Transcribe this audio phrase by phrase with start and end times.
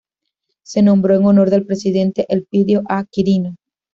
[0.63, 3.05] Se nombró en honor del Presidente Elpidio A.
[3.05, 3.55] Quirino.